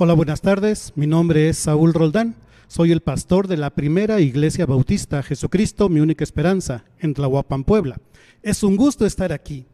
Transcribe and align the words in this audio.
Hola, 0.00 0.14
buenas 0.14 0.42
tardes. 0.42 0.92
Mi 0.94 1.08
nombre 1.08 1.48
es 1.48 1.58
Saúl 1.58 1.92
Roldán. 1.92 2.36
Soy 2.68 2.92
el 2.92 3.00
pastor 3.00 3.48
de 3.48 3.56
la 3.56 3.70
primera 3.70 4.20
iglesia 4.20 4.64
bautista 4.64 5.24
Jesucristo, 5.24 5.88
mi 5.88 5.98
única 5.98 6.22
esperanza, 6.22 6.84
en 7.00 7.14
Tlahuapan, 7.14 7.64
Puebla. 7.64 8.00
Es 8.40 8.62
un 8.62 8.76
gusto 8.76 9.06
estar 9.06 9.32
aquí 9.32 9.66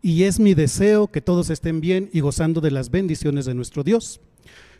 y 0.00 0.22
es 0.22 0.38
mi 0.38 0.54
deseo 0.54 1.08
que 1.08 1.20
todos 1.20 1.50
estén 1.50 1.80
bien 1.80 2.10
y 2.12 2.20
gozando 2.20 2.60
de 2.60 2.70
las 2.70 2.92
bendiciones 2.92 3.44
de 3.44 3.54
nuestro 3.54 3.82
Dios. 3.82 4.20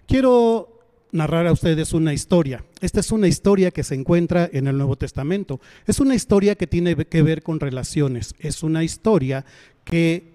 Quiero 0.07 0.79
narrar 1.11 1.49
a 1.49 1.53
ustedes 1.53 1.95
una 1.95 2.15
historia. 2.15 2.65
Esta 2.81 3.01
es 3.01 3.11
una 3.11 3.27
historia 3.27 3.73
que 3.73 3.83
se 3.83 3.97
encuentra 3.97 4.49
en 4.53 4.69
el 4.69 4.77
Nuevo 4.77 4.95
Testamento. 4.95 5.61
Es 5.85 5.99
una 5.99 6.15
historia 6.15 6.55
que 6.55 6.69
tiene 6.69 6.95
que 6.95 7.23
ver 7.23 7.43
con 7.43 7.59
relaciones. 7.59 8.37
Es 8.39 8.63
una 8.63 8.85
historia 8.85 9.45
que 9.85 10.32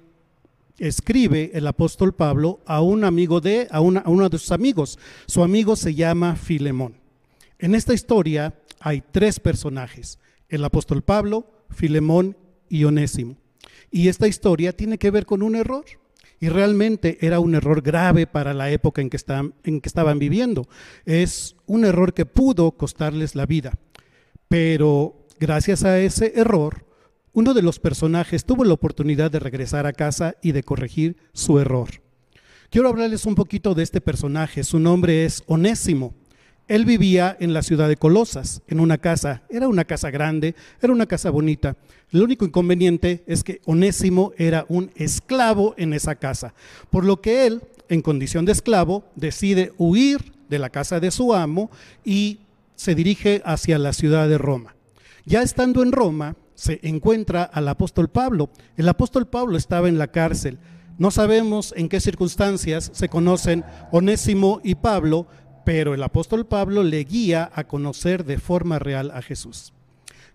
escribe 0.77 1.52
el 1.54 1.67
apóstol 1.67 2.13
Pablo 2.13 2.59
a 2.66 2.81
un 2.81 3.04
amigo 3.04 3.41
de, 3.41 3.67
a, 3.72 3.81
uno 3.81 4.30
de 4.30 4.38
sus 4.38 4.52
amigos. 4.52 5.00
Su 5.26 5.44
amigo 5.44 5.76
se 5.76 5.94
llama 5.94 6.36
Filemón. 6.36 6.95
En 7.59 7.76
esta 7.76 7.94
historia 7.94 8.53
hay 8.80 9.03
tres 9.12 9.40
personajes, 9.40 10.20
el 10.50 10.63
apóstol 10.63 11.02
Pablo, 11.02 11.45
Filemón 11.70 12.38
y 12.70 12.84
Onésimo. 12.84 13.38
Y 13.90 14.09
esta 14.09 14.27
historia 14.27 14.73
tiene 14.73 14.98
que 14.98 15.12
ver 15.12 15.26
con 15.26 15.41
un 15.41 15.55
error. 15.55 15.86
Y 16.40 16.50
realmente 16.50 17.17
era 17.22 17.39
un 17.39 17.55
error 17.55 17.81
grave 17.81 18.28
para 18.28 18.53
la 18.53 18.70
época 18.70 19.02
en 19.02 19.09
que, 19.09 19.17
en 19.64 19.81
que 19.81 19.89
estaban 19.89 20.20
viviendo. 20.20 20.67
Es 21.05 21.55
un 21.66 21.84
error 21.84 22.14
que 22.14 22.28
pudo 22.28 22.73
costarles 22.73 23.34
la 23.34 23.48
vida. 23.48 23.73
Pero 24.48 25.25
gracias 25.39 25.84
a 25.84 26.00
ese 26.00 26.34
error, 26.36 26.86
uno 27.38 27.54
de 27.54 27.62
los 27.62 27.77
personajes 27.77 28.46
tuvo 28.46 28.64
la 28.64 28.73
oportunidad 28.73 29.30
de 29.30 29.38
regresar 29.38 29.86
a 29.86 29.94
casa 29.94 30.38
y 30.41 30.54
de 30.54 30.64
corregir 30.64 31.18
su 31.34 31.59
error. 31.59 31.88
Quiero 32.72 32.89
hablarles 32.89 33.28
un 33.28 33.36
poquito 33.36 33.75
de 33.75 33.84
este 33.84 34.02
personaje. 34.02 34.64
Su 34.64 34.80
nombre 34.80 35.23
es 35.23 35.44
Onésimo. 35.45 36.16
Él 36.67 36.84
vivía 36.84 37.38
en 37.39 37.53
la 37.53 37.61
ciudad 37.61 37.89
de 37.89 37.95
Colosas, 37.95 38.64
en 38.67 38.80
una 38.80 38.98
casa. 38.98 39.44
Era 39.52 39.67
una 39.67 39.86
casa 39.86 40.09
grande, 40.09 40.56
era 40.81 40.92
una 40.92 41.06
casa 41.06 41.30
bonita. 41.30 41.78
El 42.11 42.23
único 42.23 42.44
inconveniente 42.44 43.23
es 43.28 43.44
que 43.44 43.61
Onésimo 43.66 44.31
era 44.39 44.66
un 44.67 44.89
esclavo 44.95 45.76
en 45.78 45.94
esa 45.94 46.16
casa, 46.16 46.56
por 46.89 47.06
lo 47.06 47.22
que 47.22 47.45
él, 47.45 47.61
en 47.88 48.02
condición 48.02 48.45
de 48.45 48.54
esclavo, 48.54 49.04
decide 49.16 49.73
huir 49.78 50.33
de 50.50 50.58
la 50.58 50.72
casa 50.72 51.00
de 51.00 51.11
su 51.11 51.36
amo 51.36 51.70
y 52.04 52.39
se 52.76 52.95
dirige 52.95 53.44
hacia 53.45 53.78
la 53.78 53.94
ciudad 53.94 54.28
de 54.28 54.39
Roma. 54.39 54.73
Ya 55.23 55.44
estando 55.44 55.83
en 55.83 55.92
Roma, 55.92 56.36
se 56.58 56.80
encuentra 56.81 57.44
al 57.44 57.67
apóstol 57.67 58.09
Pablo. 58.09 58.50
El 58.75 58.89
apóstol 58.89 59.27
Pablo 59.27 59.58
estaba 59.58 59.88
en 59.88 60.00
la 60.00 60.08
cárcel. 60.08 60.58
No 60.97 61.11
sabemos 61.11 61.73
en 61.77 61.88
qué 61.88 61.99
circunstancias 61.99 62.89
se 62.94 63.09
conocen 63.09 63.64
Onésimo 63.91 64.59
y 64.64 64.73
Pablo, 64.75 65.27
pero 65.64 65.94
el 65.94 66.02
apóstol 66.02 66.47
Pablo 66.47 66.81
le 66.81 67.03
guía 67.03 67.52
a 67.53 67.66
conocer 67.66 68.25
de 68.25 68.39
forma 68.39 68.80
real 68.80 69.11
a 69.11 69.22
Jesús. 69.22 69.72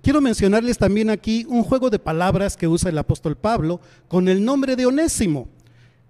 Quiero 0.00 0.20
mencionarles 0.20 0.78
también 0.78 1.10
aquí 1.10 1.44
un 1.48 1.64
juego 1.64 1.90
de 1.90 1.98
palabras 1.98 2.56
que 2.56 2.68
usa 2.68 2.90
el 2.90 2.98
apóstol 2.98 3.36
Pablo 3.36 3.80
con 4.06 4.28
el 4.28 4.44
nombre 4.44 4.76
de 4.76 4.86
Onésimo. 4.86 5.48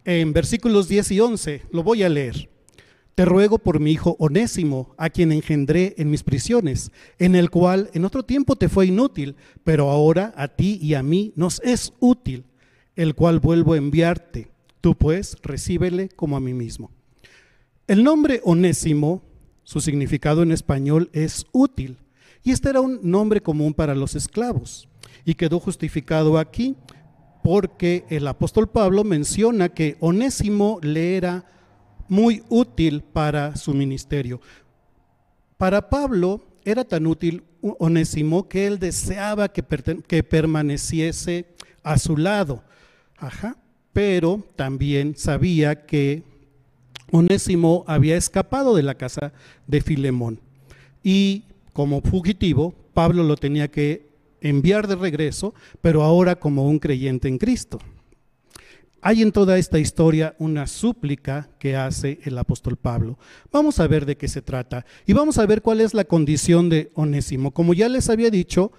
En 0.05 0.35
versículos 0.35 0.89
10 0.89 1.11
y 1.13 1.21
11 1.21 1.63
lo 1.71 1.83
voy 1.83 2.03
a 2.03 2.11
leer. 2.11 2.52
Te 3.15 3.27
ruego 3.27 3.59
por 3.59 3.79
mi 3.79 3.93
hijo 3.93 4.17
Onésimo, 4.19 4.95
a 4.97 5.11
quien 5.11 5.33
engendré 5.33 5.95
en 5.99 6.11
mis 6.11 6.23
prisiones, 6.23 6.91
en 7.19 7.35
el 7.35 7.51
cual 7.51 7.91
en 7.93 8.07
otro 8.07 8.23
tiempo 8.23 8.57
te 8.57 8.71
fue 8.71 8.87
inútil, 8.87 9.37
pero 9.65 9.91
ahora 9.91 10.33
a 10.35 10.49
ti 10.49 10.79
y 10.81 10.95
a 10.95 11.03
mí 11.03 11.33
nos 11.37 11.61
es 11.61 11.93
útil, 12.01 12.45
el 12.97 13.15
cual 13.15 13.39
vuelvo 13.39 13.75
a 13.75 13.77
enviarte. 13.77 14.51
Tú 14.81 14.97
pues 14.97 15.37
recíbele 15.43 16.09
como 16.09 16.37
a 16.37 16.41
mí 16.41 16.55
mismo. 16.55 16.91
El 17.87 18.03
nombre 18.03 18.41
Onésimo, 18.45 19.23
su 19.63 19.83
significado 19.83 20.43
en 20.43 20.51
español 20.51 21.11
es 21.13 21.45
útil, 21.53 21.99
y 22.43 22.51
este 22.51 22.71
era 22.71 22.81
un 22.81 22.99
nombre 23.03 23.43
común 23.43 23.75
para 23.75 23.95
los 23.95 24.15
esclavos, 24.15 24.89
y 25.27 25.35
quedó 25.35 25.61
justificado 25.61 26.39
aquí 26.39 26.77
porque 27.45 28.05
el 28.09 28.27
apóstol 28.27 28.71
Pablo 28.71 29.05
menciona 29.05 29.69
que 29.69 29.97
Onésimo 30.01 30.79
le 30.81 31.17
era 31.17 31.45
muy 32.13 32.43
útil 32.51 33.01
para 33.01 33.57
su 33.57 33.73
ministerio. 33.73 34.39
Para 35.57 35.89
Pablo 35.89 36.45
era 36.63 36.85
tan 36.85 37.07
útil 37.07 37.43
Onésimo 37.63 38.51
que 38.51 38.67
él 38.67 38.79
deseaba 38.79 39.49
que, 39.49 39.63
permaneciese 40.23 41.47
a 41.83 41.97
su 41.97 42.19
lado. 42.19 42.63
Ajá. 43.17 43.57
Pero 43.95 44.45
también 44.57 45.17
sabía 45.17 45.87
que 45.87 46.23
Onésimo 47.11 47.83
había 47.87 48.19
escapado 48.19 48.77
de 48.77 48.83
la 48.83 48.95
casa 48.95 49.33
de 49.67 49.81
Filemón. 49.81 50.39
Y 51.03 51.45
como 51.73 52.03
fugitivo, 52.03 52.75
Pablo 52.93 53.23
lo 53.23 53.37
tenía 53.37 53.69
que 53.69 54.07
enviar 54.43 54.87
de 54.87 54.97
regreso, 54.97 55.55
pero 55.81 56.03
ahora 56.03 56.39
como 56.39 56.69
un 56.69 56.79
creyente 56.79 57.29
en 57.29 57.39
Cristo. 57.39 57.79
Hay 59.05 59.21
en 59.21 59.33
toda 59.33 59.59
esta 59.59 59.81
historia 59.81 60.37
una 60.39 60.69
súplica 60.69 61.51
que 61.59 61.75
hace 61.75 62.21
el 62.23 62.39
apóstol 62.39 62.77
Pablo. 62.77 63.19
Vamos 63.51 63.81
a 63.81 63.89
ver 63.89 64.07
de 64.07 64.17
qué 64.17 64.29
se 64.29 64.43
trata 64.43 64.87
y 65.05 65.13
vamos 65.13 65.39
a 65.39 65.47
ver 65.47 65.61
cuál 65.61 65.81
es 65.81 65.93
la 65.93 66.05
condición 66.05 66.69
de 66.69 66.93
Onésimo. 66.95 67.51
Como 67.51 67.75
ya 67.75 67.89
les 67.89 68.09
había 68.09 68.31
dicho, 68.31 68.71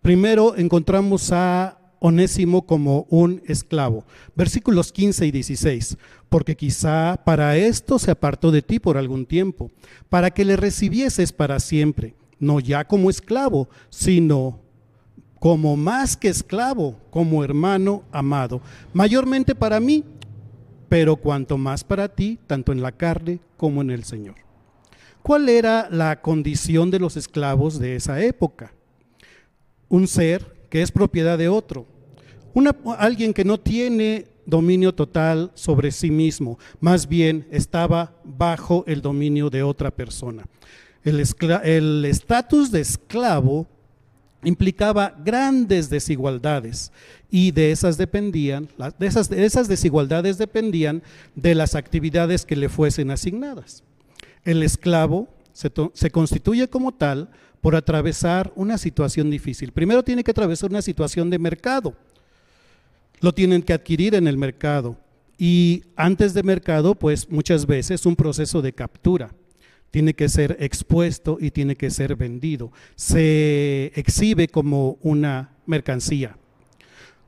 primero 0.00 0.54
encontramos 0.56 1.32
a 1.32 1.80
Onésimo 1.98 2.66
como 2.66 3.08
un 3.10 3.42
esclavo. 3.46 4.04
Versículos 4.36 4.92
15 4.92 5.26
y 5.26 5.32
16. 5.32 5.96
Porque 6.28 6.56
quizá 6.56 7.20
para 7.24 7.56
esto 7.56 7.98
se 7.98 8.12
apartó 8.12 8.52
de 8.52 8.62
ti 8.62 8.78
por 8.78 8.96
algún 8.96 9.26
tiempo, 9.26 9.72
para 10.08 10.30
que 10.30 10.44
le 10.44 10.56
recibieses 10.56 11.32
para 11.32 11.58
siempre, 11.58 12.14
no 12.38 12.60
ya 12.60 12.84
como 12.84 13.10
esclavo, 13.10 13.68
sino 13.90 14.63
como 15.44 15.76
más 15.76 16.16
que 16.16 16.28
esclavo, 16.28 16.96
como 17.10 17.44
hermano 17.44 18.02
amado, 18.12 18.62
mayormente 18.94 19.54
para 19.54 19.78
mí, 19.78 20.02
pero 20.88 21.16
cuanto 21.16 21.58
más 21.58 21.84
para 21.84 22.08
ti, 22.08 22.38
tanto 22.46 22.72
en 22.72 22.80
la 22.80 22.92
carne 22.92 23.40
como 23.58 23.82
en 23.82 23.90
el 23.90 24.04
Señor. 24.04 24.36
¿Cuál 25.22 25.50
era 25.50 25.90
la 25.90 26.22
condición 26.22 26.90
de 26.90 26.98
los 26.98 27.18
esclavos 27.18 27.78
de 27.78 27.94
esa 27.94 28.22
época? 28.22 28.72
Un 29.90 30.08
ser 30.08 30.66
que 30.70 30.80
es 30.80 30.90
propiedad 30.90 31.36
de 31.36 31.48
otro, 31.48 31.86
alguien 32.96 33.34
que 33.34 33.44
no 33.44 33.60
tiene 33.60 34.28
dominio 34.46 34.94
total 34.94 35.50
sobre 35.52 35.92
sí 35.92 36.10
mismo, 36.10 36.58
más 36.80 37.06
bien 37.06 37.46
estaba 37.50 38.14
bajo 38.24 38.82
el 38.86 39.02
dominio 39.02 39.50
de 39.50 39.62
otra 39.62 39.90
persona. 39.90 40.46
El 41.04 41.20
estatus 42.06 42.70
de 42.70 42.80
esclavo 42.80 43.66
implicaba 44.44 45.14
grandes 45.24 45.90
desigualdades 45.90 46.92
y 47.30 47.50
de 47.50 47.72
esas 47.72 47.96
dependían, 47.96 48.68
de 48.98 49.06
esas, 49.06 49.68
desigualdades 49.68 50.38
dependían 50.38 51.02
de 51.34 51.54
las 51.54 51.74
actividades 51.74 52.44
que 52.44 52.56
le 52.56 52.68
fuesen 52.68 53.10
asignadas. 53.10 53.82
El 54.44 54.62
esclavo 54.62 55.28
se, 55.52 55.72
se, 55.94 56.10
constituye 56.10 56.68
como 56.68 56.92
tal 56.92 57.30
por 57.60 57.76
atravesar 57.76 58.52
una 58.56 58.78
situación 58.78 59.30
difícil. 59.30 59.72
Primero 59.72 60.02
tiene 60.02 60.22
que 60.22 60.30
atravesar 60.30 60.70
una 60.70 60.82
situación 60.82 61.30
de 61.30 61.38
mercado. 61.38 61.94
Lo 63.20 63.32
tienen 63.32 63.62
que 63.62 63.72
adquirir 63.72 64.14
en 64.14 64.26
el 64.26 64.36
mercado. 64.36 64.98
Y 65.38 65.84
antes 65.96 66.34
de 66.34 66.42
mercado, 66.42 66.94
pues 66.94 67.28
muchas 67.30 67.66
veces 67.66 68.06
un 68.06 68.16
proceso 68.16 68.60
de 68.62 68.72
captura 68.72 69.30
tiene 69.94 70.14
que 70.14 70.28
ser 70.28 70.56
expuesto 70.58 71.38
y 71.40 71.52
tiene 71.52 71.76
que 71.76 71.88
ser 71.88 72.16
vendido. 72.16 72.72
Se 72.96 73.92
exhibe 73.94 74.48
como 74.48 74.98
una 75.02 75.52
mercancía. 75.66 76.36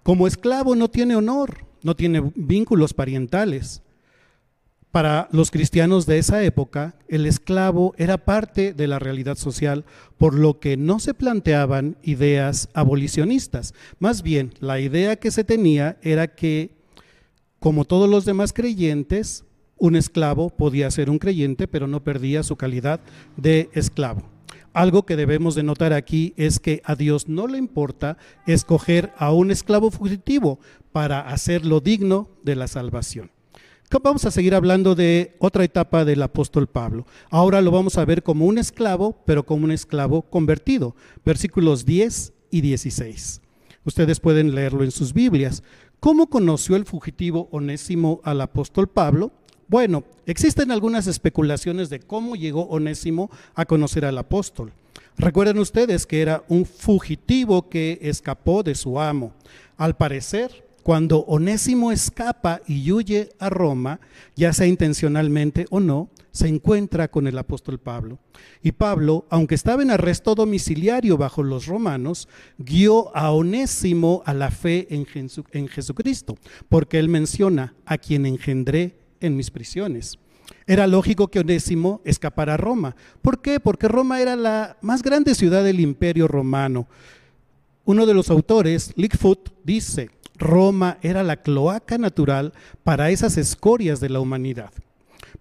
Como 0.02 0.26
esclavo 0.26 0.74
no 0.74 0.88
tiene 0.88 1.14
honor, 1.14 1.64
no 1.84 1.94
tiene 1.94 2.32
vínculos 2.34 2.92
parientales. 2.92 3.82
Para 4.90 5.28
los 5.30 5.52
cristianos 5.52 6.06
de 6.06 6.18
esa 6.18 6.42
época, 6.42 6.96
el 7.06 7.26
esclavo 7.26 7.94
era 7.98 8.24
parte 8.24 8.72
de 8.72 8.88
la 8.88 8.98
realidad 8.98 9.36
social, 9.36 9.84
por 10.18 10.34
lo 10.34 10.58
que 10.58 10.76
no 10.76 10.98
se 10.98 11.14
planteaban 11.14 11.96
ideas 12.02 12.68
abolicionistas. 12.74 13.74
Más 14.00 14.24
bien, 14.24 14.54
la 14.58 14.80
idea 14.80 15.14
que 15.14 15.30
se 15.30 15.44
tenía 15.44 15.98
era 16.02 16.34
que, 16.34 16.72
como 17.60 17.84
todos 17.84 18.10
los 18.10 18.24
demás 18.24 18.52
creyentes, 18.52 19.44
un 19.78 19.96
esclavo 19.96 20.50
podía 20.50 20.90
ser 20.90 21.10
un 21.10 21.18
creyente, 21.18 21.68
pero 21.68 21.86
no 21.86 22.02
perdía 22.02 22.42
su 22.42 22.56
calidad 22.56 23.00
de 23.36 23.68
esclavo. 23.72 24.22
Algo 24.72 25.06
que 25.06 25.16
debemos 25.16 25.54
de 25.54 25.62
notar 25.62 25.92
aquí 25.92 26.34
es 26.36 26.58
que 26.58 26.82
a 26.84 26.96
Dios 26.96 27.28
no 27.28 27.46
le 27.46 27.56
importa 27.56 28.18
escoger 28.46 29.12
a 29.16 29.32
un 29.32 29.50
esclavo 29.50 29.90
fugitivo 29.90 30.60
para 30.92 31.20
hacerlo 31.20 31.80
digno 31.80 32.28
de 32.42 32.56
la 32.56 32.68
salvación. 32.68 33.30
Vamos 34.02 34.24
a 34.26 34.30
seguir 34.30 34.54
hablando 34.54 34.94
de 34.94 35.34
otra 35.38 35.64
etapa 35.64 36.04
del 36.04 36.22
apóstol 36.22 36.66
Pablo. 36.66 37.06
Ahora 37.30 37.62
lo 37.62 37.70
vamos 37.70 37.96
a 37.96 38.04
ver 38.04 38.22
como 38.22 38.44
un 38.44 38.58
esclavo, 38.58 39.22
pero 39.24 39.46
como 39.46 39.64
un 39.64 39.72
esclavo 39.72 40.22
convertido. 40.22 40.94
Versículos 41.24 41.86
10 41.86 42.34
y 42.50 42.60
16. 42.60 43.40
Ustedes 43.84 44.20
pueden 44.20 44.54
leerlo 44.54 44.84
en 44.84 44.90
sus 44.90 45.12
Biblias. 45.12 45.62
¿Cómo 46.00 46.28
conoció 46.28 46.76
el 46.76 46.84
fugitivo 46.84 47.48
onésimo 47.50 48.20
al 48.24 48.40
apóstol 48.42 48.88
Pablo? 48.88 49.32
Bueno, 49.68 50.04
existen 50.26 50.70
algunas 50.70 51.06
especulaciones 51.06 51.90
de 51.90 52.00
cómo 52.00 52.36
llegó 52.36 52.62
Onésimo 52.68 53.30
a 53.54 53.64
conocer 53.64 54.04
al 54.04 54.18
apóstol. 54.18 54.72
Recuerden 55.18 55.58
ustedes 55.58 56.06
que 56.06 56.22
era 56.22 56.44
un 56.48 56.66
fugitivo 56.66 57.68
que 57.68 57.98
escapó 58.02 58.62
de 58.62 58.74
su 58.74 59.00
amo. 59.00 59.32
Al 59.76 59.96
parecer, 59.96 60.66
cuando 60.82 61.20
Onésimo 61.20 61.90
escapa 61.90 62.60
y 62.66 62.92
huye 62.92 63.30
a 63.40 63.50
Roma, 63.50 63.98
ya 64.36 64.52
sea 64.52 64.68
intencionalmente 64.68 65.66
o 65.70 65.80
no, 65.80 66.10
se 66.30 66.46
encuentra 66.48 67.08
con 67.08 67.26
el 67.26 67.38
apóstol 67.38 67.80
Pablo. 67.80 68.18
Y 68.62 68.72
Pablo, 68.72 69.26
aunque 69.30 69.56
estaba 69.56 69.82
en 69.82 69.90
arresto 69.90 70.34
domiciliario 70.34 71.16
bajo 71.16 71.42
los 71.42 71.66
romanos, 71.66 72.28
guió 72.58 73.16
a 73.16 73.32
Onésimo 73.32 74.22
a 74.26 74.34
la 74.34 74.50
fe 74.50 74.86
en, 74.90 75.66
Jesucristo, 75.66 76.36
porque 76.68 76.98
él 76.98 77.08
menciona 77.08 77.74
a 77.86 77.98
quien 77.98 78.26
engendré 78.26 79.05
en 79.20 79.36
mis 79.36 79.50
prisiones. 79.50 80.18
Era 80.66 80.86
lógico 80.86 81.28
que 81.28 81.40
Onésimo 81.40 82.00
escapara 82.04 82.54
a 82.54 82.56
Roma. 82.56 82.96
¿Por 83.22 83.40
qué? 83.40 83.60
Porque 83.60 83.88
Roma 83.88 84.20
era 84.20 84.36
la 84.36 84.76
más 84.80 85.02
grande 85.02 85.34
ciudad 85.34 85.64
del 85.64 85.80
imperio 85.80 86.28
romano. 86.28 86.88
Uno 87.84 88.06
de 88.06 88.14
los 88.14 88.30
autores, 88.30 88.92
Lickfoot, 88.96 89.50
dice, 89.64 90.10
Roma 90.36 90.98
era 91.02 91.22
la 91.22 91.36
cloaca 91.36 91.98
natural 91.98 92.52
para 92.84 93.10
esas 93.10 93.36
escorias 93.36 94.00
de 94.00 94.08
la 94.08 94.20
humanidad. 94.20 94.72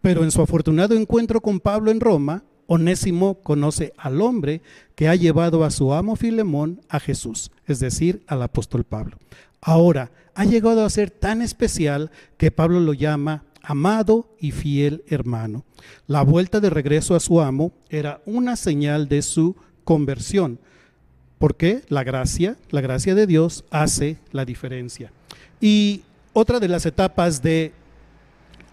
Pero 0.02 0.24
en 0.24 0.32
su 0.32 0.42
afortunado 0.42 0.96
encuentro 0.96 1.42
con 1.42 1.60
Pablo 1.60 1.92
en 1.92 2.00
Roma, 2.00 2.44
Onésimo 2.68 3.36
conoce 3.42 3.94
al 3.98 4.22
hombre 4.22 4.62
que 4.96 5.08
ha 5.08 5.16
llevado 5.16 5.64
a 5.64 5.72
su 5.72 5.94
amo 5.94 6.16
Filemón 6.16 6.82
a 6.90 7.00
Jesús, 7.00 7.52
es 7.66 7.80
decir, 7.80 8.24
al 8.28 8.42
apóstol 8.42 8.84
Pablo. 8.84 9.18
Ahora, 9.62 10.12
ha 10.36 10.46
llegado 10.46 10.86
a 10.86 10.90
ser 10.90 11.12
tan 11.12 11.42
especial 11.42 12.12
que 12.38 12.52
Pablo 12.52 12.80
lo 12.80 12.94
llama 12.94 13.45
amado 13.66 14.36
y 14.40 14.52
fiel 14.52 15.04
hermano. 15.08 15.66
La 16.08 16.22
vuelta 16.22 16.60
de 16.60 16.70
regreso 16.70 17.16
a 17.16 17.20
su 17.20 17.42
amo 17.42 17.72
era 17.90 18.22
una 18.26 18.56
señal 18.56 19.08
de 19.08 19.22
su 19.22 19.56
conversión, 19.84 20.60
porque 21.40 21.82
la 21.90 22.04
gracia, 22.04 22.58
la 22.70 22.82
gracia 22.82 23.16
de 23.16 23.28
Dios 23.28 23.66
hace 23.72 24.18
la 24.32 24.46
diferencia. 24.46 25.12
Y 25.60 26.04
otra 26.34 26.60
de 26.60 26.68
las 26.68 26.86
etapas 26.86 27.42
de 27.42 27.72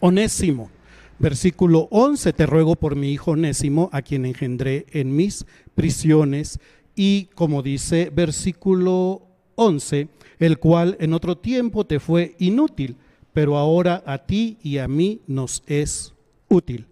Onésimo, 0.00 0.70
versículo 1.18 1.88
11, 1.90 2.32
te 2.32 2.46
ruego 2.46 2.76
por 2.76 2.96
mi 2.96 3.12
hijo 3.12 3.32
Onésimo, 3.32 3.88
a 3.92 4.02
quien 4.02 4.26
engendré 4.26 4.86
en 4.90 5.14
mis 5.14 5.46
prisiones, 5.74 6.58
y 6.94 7.26
como 7.34 7.62
dice 7.62 8.10
versículo 8.14 9.22
11, 9.54 10.08
el 10.38 10.58
cual 10.58 10.96
en 11.00 11.14
otro 11.14 11.38
tiempo 11.38 11.86
te 11.86 12.00
fue 12.00 12.34
inútil, 12.38 12.96
pero 13.32 13.56
ahora 13.56 14.02
a 14.06 14.18
ti 14.18 14.58
y 14.62 14.78
a 14.78 14.88
mí 14.88 15.20
nos 15.26 15.62
es 15.66 16.12
útil. 16.48 16.86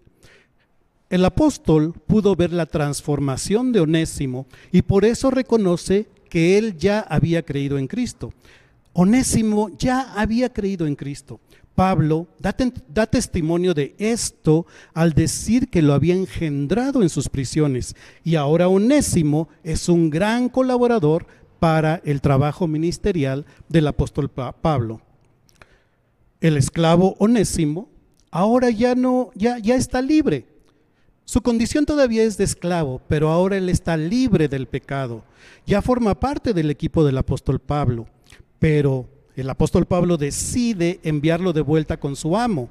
El 1.09 1.25
apóstol 1.25 1.93
pudo 2.07 2.35
ver 2.35 2.53
la 2.53 2.65
transformación 2.65 3.71
de 3.73 3.81
Onésimo 3.81 4.47
y 4.71 4.81
por 4.81 5.03
eso 5.03 5.29
reconoce 5.29 6.07
que 6.29 6.57
él 6.57 6.77
ya 6.77 7.01
había 7.01 7.43
creído 7.43 7.77
en 7.77 7.87
Cristo. 7.87 8.33
Onésimo 8.93 9.69
ya 9.77 10.13
había 10.13 10.51
creído 10.51 10.87
en 10.87 10.95
Cristo. 10.95 11.39
Pablo 11.75 12.27
da, 12.39 12.55
da, 12.93 13.05
testimonio 13.07 13.73
de 13.73 13.95
esto 13.97 14.65
al 14.93 15.13
decir 15.13 15.69
que 15.69 15.81
lo 15.81 15.93
había 15.93 16.15
engendrado 16.15 17.01
en 17.01 17.09
sus 17.09 17.29
prisiones 17.29 17.95
y 18.23 18.35
ahora 18.35 18.67
Onésimo 18.67 19.47
es 19.63 19.89
un 19.89 20.09
gran 20.09 20.49
colaborador 20.49 21.25
para 21.59 22.01
el 22.03 22.21
trabajo 22.21 22.67
ministerial 22.67 23.45
del 23.69 23.87
apóstol 23.87 24.29
Pablo 24.29 25.01
el 26.41 26.57
esclavo 26.57 27.15
onésimo, 27.19 27.89
ahora 28.31 28.69
ya 28.69 28.95
no, 28.95 29.31
ya, 29.35 29.59
ya 29.59 29.75
está 29.75 30.01
libre. 30.01 30.47
Su 31.23 31.41
condición 31.41 31.85
todavía 31.85 32.23
es 32.23 32.37
de 32.37 32.43
esclavo, 32.43 33.01
pero 33.07 33.29
ahora 33.29 33.55
él 33.55 33.69
está 33.69 33.95
libre 33.95 34.47
del 34.47 34.67
pecado. 34.67 35.23
Ya 35.65 35.81
forma 35.81 36.19
parte 36.19 36.53
del 36.53 36.69
equipo 36.69 37.05
del 37.05 37.17
apóstol 37.17 37.59
Pablo, 37.59 38.07
pero 38.59 39.07
el 39.35 39.49
apóstol 39.49 39.85
Pablo 39.85 40.17
decide 40.17 40.99
enviarlo 41.03 41.53
de 41.53 41.61
vuelta 41.61 41.97
con 41.97 42.15
su 42.15 42.35
amo. 42.35 42.69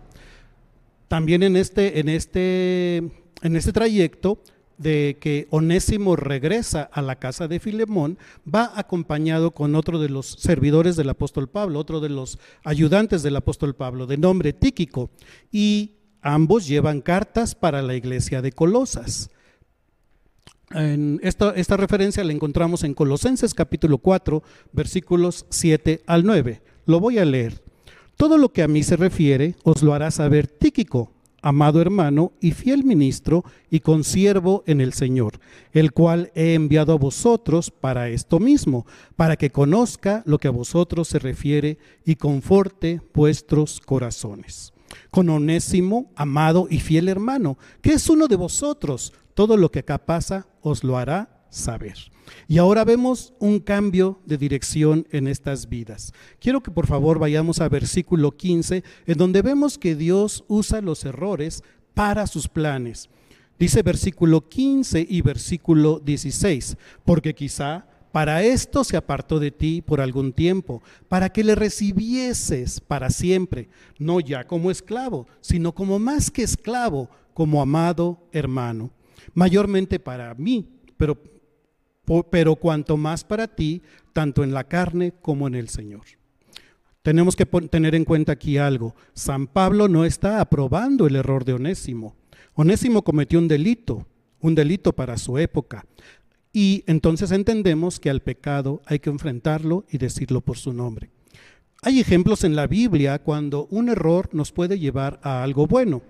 También 1.08 1.42
en 1.42 1.56
este, 1.56 2.00
en 2.00 2.08
este, 2.08 2.96
en 3.42 3.56
este 3.56 3.72
trayecto 3.72 4.42
de 4.80 5.18
que 5.20 5.46
Onésimo 5.50 6.16
regresa 6.16 6.82
a 6.82 7.02
la 7.02 7.16
casa 7.16 7.48
de 7.48 7.60
Filemón, 7.60 8.16
va 8.52 8.72
acompañado 8.74 9.50
con 9.50 9.74
otro 9.74 9.98
de 9.98 10.08
los 10.08 10.26
servidores 10.26 10.96
del 10.96 11.10
apóstol 11.10 11.50
Pablo, 11.50 11.78
otro 11.78 12.00
de 12.00 12.08
los 12.08 12.38
ayudantes 12.64 13.22
del 13.22 13.36
apóstol 13.36 13.74
Pablo, 13.74 14.06
de 14.06 14.16
nombre 14.16 14.54
Tíquico, 14.54 15.10
y 15.52 15.96
ambos 16.22 16.66
llevan 16.66 17.02
cartas 17.02 17.54
para 17.54 17.82
la 17.82 17.94
iglesia 17.94 18.40
de 18.40 18.52
Colosas. 18.52 19.28
En 20.70 21.20
esta, 21.22 21.50
esta 21.50 21.76
referencia 21.76 22.24
la 22.24 22.32
encontramos 22.32 22.82
en 22.82 22.94
Colosenses 22.94 23.52
capítulo 23.52 23.98
4, 23.98 24.42
versículos 24.72 25.44
7 25.50 26.04
al 26.06 26.24
9. 26.24 26.62
Lo 26.86 27.00
voy 27.00 27.18
a 27.18 27.26
leer. 27.26 27.62
Todo 28.16 28.38
lo 28.38 28.50
que 28.50 28.62
a 28.62 28.68
mí 28.68 28.82
se 28.82 28.96
refiere 28.96 29.56
os 29.62 29.82
lo 29.82 29.92
hará 29.92 30.10
saber 30.10 30.46
Tíquico 30.46 31.19
amado 31.42 31.80
hermano 31.80 32.32
y 32.40 32.52
fiel 32.52 32.84
ministro 32.84 33.44
y 33.70 33.80
consiervo 33.80 34.62
en 34.66 34.80
el 34.80 34.92
Señor, 34.92 35.40
el 35.72 35.92
cual 35.92 36.30
he 36.34 36.54
enviado 36.54 36.92
a 36.92 36.98
vosotros 36.98 37.70
para 37.70 38.08
esto 38.08 38.38
mismo, 38.38 38.86
para 39.16 39.36
que 39.36 39.50
conozca 39.50 40.22
lo 40.26 40.38
que 40.38 40.48
a 40.48 40.52
vosotros 40.52 41.08
se 41.08 41.18
refiere 41.18 41.78
y 42.04 42.16
conforte 42.16 43.00
vuestros 43.14 43.80
corazones. 43.80 44.72
Con 45.10 45.28
Onésimo, 45.28 46.10
amado 46.16 46.66
y 46.68 46.80
fiel 46.80 47.08
hermano, 47.08 47.58
que 47.80 47.92
es 47.92 48.08
uno 48.08 48.26
de 48.26 48.36
vosotros, 48.36 49.12
todo 49.34 49.56
lo 49.56 49.70
que 49.70 49.80
acá 49.80 49.98
pasa 49.98 50.46
os 50.62 50.84
lo 50.84 50.98
hará 50.98 51.39
saber. 51.50 51.96
Y 52.48 52.58
ahora 52.58 52.84
vemos 52.84 53.34
un 53.38 53.60
cambio 53.60 54.20
de 54.24 54.38
dirección 54.38 55.06
en 55.10 55.26
estas 55.26 55.68
vidas. 55.68 56.12
Quiero 56.38 56.62
que 56.62 56.70
por 56.70 56.86
favor 56.86 57.18
vayamos 57.18 57.60
a 57.60 57.68
versículo 57.68 58.36
15, 58.36 58.82
en 59.06 59.18
donde 59.18 59.42
vemos 59.42 59.78
que 59.78 59.94
Dios 59.94 60.44
usa 60.48 60.80
los 60.80 61.04
errores 61.04 61.62
para 61.94 62.26
sus 62.26 62.48
planes. 62.48 63.10
Dice 63.58 63.82
versículo 63.82 64.48
15 64.48 65.06
y 65.08 65.20
versículo 65.20 66.00
16, 66.00 66.78
porque 67.04 67.34
quizá 67.34 67.86
para 68.12 68.42
esto 68.42 68.82
se 68.84 68.96
apartó 68.96 69.38
de 69.38 69.50
ti 69.50 69.82
por 69.82 70.00
algún 70.00 70.32
tiempo, 70.32 70.82
para 71.08 71.28
que 71.28 71.44
le 71.44 71.54
recibieses 71.54 72.80
para 72.80 73.10
siempre, 73.10 73.68
no 73.98 74.18
ya 74.20 74.44
como 74.46 74.70
esclavo, 74.70 75.26
sino 75.40 75.74
como 75.74 75.98
más 75.98 76.30
que 76.30 76.42
esclavo, 76.42 77.08
como 77.34 77.62
amado 77.62 78.26
hermano. 78.32 78.90
Mayormente 79.34 80.00
para 80.00 80.34
mí, 80.34 80.66
pero 80.96 81.22
pero 82.30 82.56
cuanto 82.56 82.96
más 82.96 83.24
para 83.24 83.48
ti, 83.48 83.82
tanto 84.12 84.42
en 84.42 84.52
la 84.52 84.64
carne 84.64 85.12
como 85.22 85.46
en 85.46 85.54
el 85.54 85.68
Señor. 85.68 86.02
Tenemos 87.02 87.34
que 87.34 87.46
tener 87.46 87.94
en 87.94 88.04
cuenta 88.04 88.32
aquí 88.32 88.58
algo. 88.58 88.94
San 89.14 89.46
Pablo 89.46 89.88
no 89.88 90.04
está 90.04 90.40
aprobando 90.40 91.06
el 91.06 91.16
error 91.16 91.44
de 91.44 91.54
Onésimo. 91.54 92.14
Onésimo 92.54 93.02
cometió 93.02 93.38
un 93.38 93.48
delito, 93.48 94.06
un 94.40 94.54
delito 94.54 94.92
para 94.92 95.16
su 95.16 95.38
época. 95.38 95.86
Y 96.52 96.84
entonces 96.86 97.30
entendemos 97.30 98.00
que 98.00 98.10
al 98.10 98.20
pecado 98.20 98.82
hay 98.84 98.98
que 98.98 99.08
enfrentarlo 99.08 99.86
y 99.88 99.98
decirlo 99.98 100.40
por 100.40 100.58
su 100.58 100.72
nombre. 100.72 101.10
Hay 101.82 102.00
ejemplos 102.00 102.44
en 102.44 102.56
la 102.56 102.66
Biblia 102.66 103.22
cuando 103.22 103.66
un 103.70 103.88
error 103.88 104.28
nos 104.32 104.52
puede 104.52 104.78
llevar 104.78 105.20
a 105.22 105.42
algo 105.42 105.66
bueno. 105.66 106.02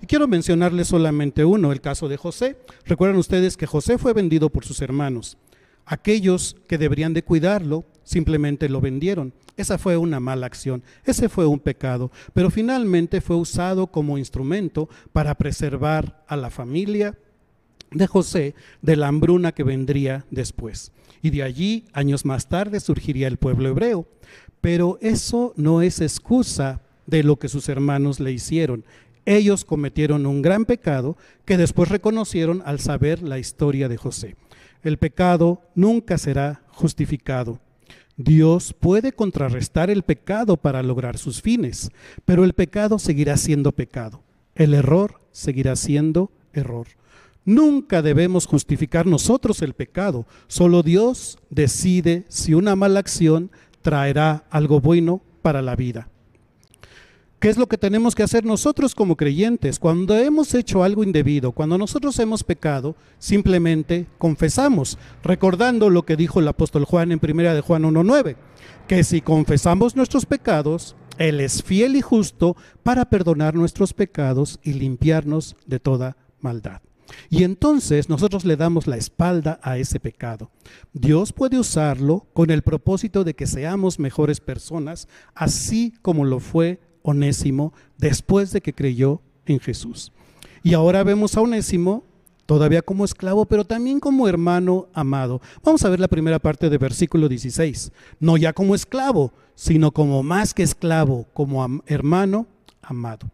Y 0.00 0.06
quiero 0.06 0.28
mencionarles 0.28 0.88
solamente 0.88 1.44
uno, 1.44 1.72
el 1.72 1.80
caso 1.80 2.08
de 2.08 2.16
José. 2.16 2.56
Recuerdan 2.84 3.18
ustedes 3.18 3.56
que 3.56 3.66
José 3.66 3.98
fue 3.98 4.12
vendido 4.12 4.50
por 4.50 4.64
sus 4.64 4.80
hermanos. 4.80 5.38
Aquellos 5.86 6.56
que 6.68 6.78
deberían 6.78 7.14
de 7.14 7.24
cuidarlo 7.24 7.84
simplemente 8.04 8.68
lo 8.68 8.80
vendieron. 8.80 9.32
Esa 9.56 9.78
fue 9.78 9.96
una 9.96 10.20
mala 10.20 10.46
acción, 10.46 10.82
ese 11.04 11.28
fue 11.28 11.46
un 11.46 11.58
pecado, 11.58 12.12
pero 12.32 12.50
finalmente 12.50 13.20
fue 13.20 13.36
usado 13.36 13.88
como 13.88 14.18
instrumento 14.18 14.88
para 15.12 15.34
preservar 15.34 16.24
a 16.28 16.36
la 16.36 16.50
familia 16.50 17.18
de 17.90 18.06
José 18.06 18.54
de 18.82 18.96
la 18.96 19.08
hambruna 19.08 19.52
que 19.52 19.64
vendría 19.64 20.26
después. 20.30 20.92
Y 21.22 21.30
de 21.30 21.42
allí, 21.42 21.86
años 21.92 22.24
más 22.24 22.48
tarde, 22.48 22.80
surgiría 22.80 23.26
el 23.26 23.38
pueblo 23.38 23.68
hebreo. 23.68 24.06
Pero 24.60 24.98
eso 25.00 25.52
no 25.56 25.82
es 25.82 26.00
excusa 26.00 26.82
de 27.06 27.22
lo 27.22 27.38
que 27.38 27.48
sus 27.48 27.68
hermanos 27.68 28.20
le 28.20 28.32
hicieron. 28.32 28.84
Ellos 29.28 29.64
cometieron 29.64 30.26
un 30.26 30.42
gran 30.42 30.64
pecado 30.64 31.16
que 31.44 31.56
después 31.56 31.88
reconocieron 31.88 32.62
al 32.64 32.80
saber 32.80 33.22
la 33.22 33.38
historia 33.38 33.88
de 33.88 33.96
José 33.96 34.36
el 34.82 34.98
pecado 34.98 35.62
nunca 35.74 36.18
será 36.18 36.62
justificado. 36.68 37.60
Dios 38.16 38.74
puede 38.78 39.12
contrarrestar 39.12 39.90
el 39.90 40.02
pecado 40.02 40.56
para 40.56 40.82
lograr 40.82 41.18
sus 41.18 41.40
fines, 41.40 41.90
pero 42.24 42.44
el 42.44 42.52
pecado 42.52 42.98
seguirá 42.98 43.36
siendo 43.36 43.72
pecado. 43.72 44.22
El 44.54 44.74
error 44.74 45.20
seguirá 45.30 45.76
siendo 45.76 46.32
error. 46.52 46.88
Nunca 47.44 48.02
debemos 48.02 48.46
justificar 48.46 49.06
nosotros 49.06 49.62
el 49.62 49.74
pecado. 49.74 50.26
Solo 50.48 50.82
Dios 50.82 51.38
decide 51.48 52.24
si 52.28 52.54
una 52.54 52.76
mala 52.76 53.00
acción 53.00 53.50
traerá 53.82 54.44
algo 54.50 54.80
bueno 54.80 55.22
para 55.42 55.62
la 55.62 55.76
vida. 55.76 56.08
¿Qué 57.40 57.48
es 57.48 57.56
lo 57.56 57.68
que 57.68 57.78
tenemos 57.78 58.16
que 58.16 58.24
hacer 58.24 58.44
nosotros 58.44 58.96
como 58.96 59.16
creyentes? 59.16 59.78
Cuando 59.78 60.16
hemos 60.16 60.54
hecho 60.54 60.82
algo 60.82 61.04
indebido, 61.04 61.52
cuando 61.52 61.78
nosotros 61.78 62.18
hemos 62.18 62.42
pecado, 62.42 62.96
simplemente 63.20 64.08
confesamos, 64.18 64.98
recordando 65.22 65.88
lo 65.88 66.02
que 66.04 66.16
dijo 66.16 66.40
el 66.40 66.48
apóstol 66.48 66.84
Juan 66.84 67.12
en 67.12 67.20
primera 67.20 67.54
de 67.54 67.60
Juan 67.60 67.84
1.9, 67.84 68.34
que 68.88 69.04
si 69.04 69.20
confesamos 69.20 69.94
nuestros 69.94 70.26
pecados, 70.26 70.96
Él 71.16 71.38
es 71.38 71.62
fiel 71.62 71.94
y 71.94 72.00
justo 72.00 72.56
para 72.82 73.08
perdonar 73.08 73.54
nuestros 73.54 73.92
pecados 73.92 74.58
y 74.64 74.72
limpiarnos 74.72 75.54
de 75.64 75.78
toda 75.78 76.16
maldad. 76.40 76.80
Y 77.30 77.44
entonces 77.44 78.08
nosotros 78.08 78.44
le 78.44 78.56
damos 78.56 78.88
la 78.88 78.96
espalda 78.96 79.60
a 79.62 79.78
ese 79.78 80.00
pecado. 80.00 80.50
Dios 80.92 81.32
puede 81.32 81.56
usarlo 81.56 82.26
con 82.32 82.50
el 82.50 82.62
propósito 82.62 83.22
de 83.22 83.34
que 83.34 83.46
seamos 83.46 84.00
mejores 84.00 84.40
personas, 84.40 85.06
así 85.36 85.94
como 86.02 86.24
lo 86.24 86.40
fue 86.40 86.80
Onésimo 87.08 87.72
después 87.96 88.52
de 88.52 88.60
que 88.60 88.74
creyó 88.74 89.22
en 89.46 89.60
Jesús. 89.60 90.12
Y 90.62 90.74
ahora 90.74 91.02
vemos 91.04 91.36
a 91.36 91.40
Onésimo 91.40 92.04
todavía 92.44 92.82
como 92.82 93.04
esclavo, 93.04 93.46
pero 93.46 93.64
también 93.64 94.00
como 94.00 94.28
hermano 94.28 94.88
amado. 94.92 95.40
Vamos 95.62 95.84
a 95.84 95.88
ver 95.88 96.00
la 96.00 96.08
primera 96.08 96.38
parte 96.38 96.68
de 96.68 96.78
versículo 96.78 97.28
16. 97.28 97.92
No 98.20 98.36
ya 98.36 98.52
como 98.52 98.74
esclavo, 98.74 99.32
sino 99.54 99.92
como 99.92 100.22
más 100.22 100.52
que 100.52 100.62
esclavo, 100.62 101.26
como 101.32 101.82
hermano 101.86 102.46
amado. 102.82 103.30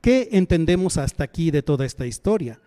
¿Qué 0.00 0.28
entendemos 0.32 0.96
hasta 0.98 1.24
aquí 1.24 1.50
de 1.50 1.62
toda 1.62 1.86
esta 1.86 2.06
historia? 2.06 2.60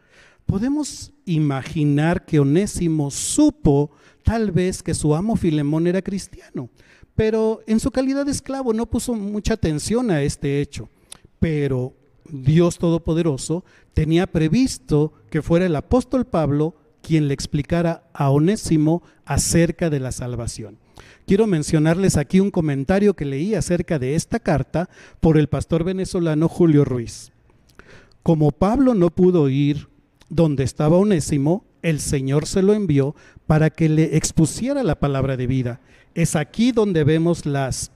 Podemos 0.46 1.14
imaginar 1.26 2.26
que 2.26 2.40
Onésimo 2.40 3.12
supo 3.12 3.92
tal 4.24 4.52
vez 4.52 4.84
que 4.84 4.94
su 4.94 5.16
amo 5.16 5.36
Filemón 5.36 5.88
era 5.88 6.02
cristiano, 6.02 6.70
pero 7.16 7.62
en 7.68 7.80
su 7.80 7.92
calidad 7.92 8.26
de 8.26 8.32
esclavo 8.32 8.74
no 8.74 8.86
puso 8.86 9.14
mucha 9.14 9.56
atención 9.56 10.12
a 10.12 10.22
este 10.22 10.62
hecho. 10.62 10.90
Pero 11.40 11.94
Dios 12.30 12.78
Todopoderoso 12.78 13.64
tenía 13.94 14.28
previsto 14.28 15.14
que 15.30 15.42
fuera 15.42 15.66
el 15.66 15.76
apóstol 15.76 16.26
Pablo 16.26 16.76
quien 17.02 17.28
le 17.28 17.34
explicara 17.34 18.04
a 18.14 18.30
Onésimo 18.30 19.04
acerca 19.26 19.90
de 19.90 20.00
la 20.00 20.12
salvación. 20.12 20.78
Quiero 21.26 21.48
mencionarles 21.48 22.18
aquí 22.18 22.40
un 22.40 22.52
comentario 22.52 23.16
que 23.16 23.26
leí 23.26 23.56
acerca 23.56 24.00
de 24.00 24.16
esta 24.16 24.40
carta 24.40 24.90
por 25.20 25.38
el 25.38 25.48
pastor 25.48 25.84
venezolano 25.84 26.48
Julio 26.48 26.86
Ruiz. 26.86 27.32
Como 28.24 28.52
Pablo 28.52 28.94
no 28.94 29.10
pudo 29.10 29.50
ir 29.50 29.88
donde 30.32 30.64
estaba 30.64 30.98
Onésimo, 30.98 31.66
el 31.82 32.00
Señor 32.00 32.48
se 32.48 32.62
lo 32.62 32.74
envió 32.74 33.16
para 33.48 33.70
que 33.70 33.90
le 33.90 34.16
expusiera 34.16 34.82
la 34.82 35.00
palabra 35.00 35.36
de 35.36 35.46
vida. 35.46 35.82
Es 36.16 36.38
aquí 36.38 36.72
donde 36.72 37.04
vemos 37.04 37.46
las 37.46 37.92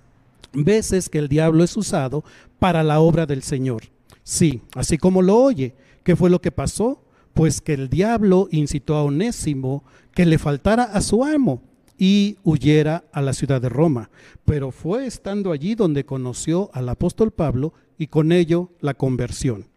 veces 0.53 1.07
que 1.09 1.17
el 1.17 1.29
diablo 1.29 1.63
es 1.63 1.75
usado 1.77 2.25
para 2.59 2.83
la 2.83 2.99
obra 2.99 3.25
del 3.25 3.41
Señor. 3.41 3.83
Sí, 4.23 4.61
así 4.75 4.97
como 4.97 5.21
lo 5.21 5.37
oye. 5.37 5.75
¿Qué 6.03 6.15
fue 6.15 6.29
lo 6.29 6.41
que 6.41 6.51
pasó? 6.51 7.01
Pues 7.33 7.61
que 7.61 7.73
el 7.73 7.89
diablo 7.89 8.49
incitó 8.51 8.95
a 8.95 9.03
Onésimo 9.03 9.83
que 10.13 10.25
le 10.25 10.37
faltara 10.37 10.83
a 10.83 11.01
su 11.01 11.23
amo 11.23 11.61
y 11.97 12.37
huyera 12.43 13.05
a 13.13 13.21
la 13.21 13.31
ciudad 13.31 13.61
de 13.61 13.69
Roma. 13.69 14.09
Pero 14.43 14.71
fue 14.71 15.05
estando 15.05 15.53
allí 15.53 15.73
donde 15.73 16.05
conoció 16.05 16.69
al 16.73 16.89
apóstol 16.89 17.31
Pablo 17.31 17.73
y 17.97 18.07
con 18.07 18.33
ello 18.33 18.71
la 18.81 18.93
conversión. 18.93 19.67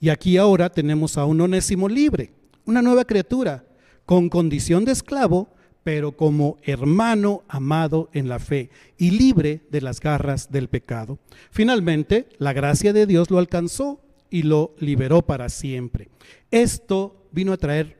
Y 0.00 0.08
aquí 0.08 0.38
ahora 0.38 0.70
tenemos 0.70 1.18
a 1.18 1.26
un 1.26 1.42
onésimo 1.42 1.88
libre, 1.88 2.32
una 2.64 2.80
nueva 2.80 3.04
criatura, 3.04 3.64
con 4.06 4.30
condición 4.30 4.86
de 4.86 4.92
esclavo, 4.92 5.50
pero 5.84 6.16
como 6.16 6.56
hermano 6.62 7.42
amado 7.48 8.08
en 8.12 8.28
la 8.28 8.38
fe 8.38 8.70
y 8.96 9.10
libre 9.10 9.60
de 9.70 9.82
las 9.82 10.00
garras 10.00 10.50
del 10.50 10.68
pecado. 10.68 11.18
Finalmente, 11.50 12.28
la 12.38 12.54
gracia 12.54 12.92
de 12.92 13.06
Dios 13.06 13.30
lo 13.30 13.38
alcanzó 13.38 14.00
y 14.30 14.42
lo 14.42 14.74
liberó 14.78 15.22
para 15.22 15.48
siempre. 15.50 16.08
Esto 16.50 17.28
vino 17.32 17.52
a 17.52 17.58
traer 17.58 17.99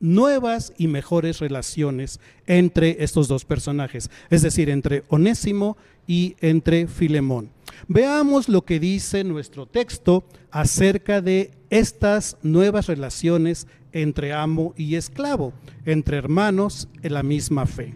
nuevas 0.00 0.72
y 0.76 0.88
mejores 0.88 1.40
relaciones 1.40 2.20
entre 2.46 3.02
estos 3.04 3.28
dos 3.28 3.44
personajes, 3.44 4.10
es 4.30 4.42
decir, 4.42 4.70
entre 4.70 5.04
Onésimo 5.08 5.76
y 6.06 6.36
entre 6.40 6.86
Filemón. 6.86 7.50
Veamos 7.88 8.48
lo 8.48 8.64
que 8.64 8.80
dice 8.80 9.24
nuestro 9.24 9.66
texto 9.66 10.24
acerca 10.50 11.20
de 11.20 11.52
estas 11.70 12.36
nuevas 12.42 12.86
relaciones 12.86 13.66
entre 13.92 14.32
amo 14.32 14.74
y 14.76 14.96
esclavo, 14.96 15.52
entre 15.84 16.16
hermanos 16.16 16.88
en 17.02 17.14
la 17.14 17.22
misma 17.22 17.66
fe. 17.66 17.94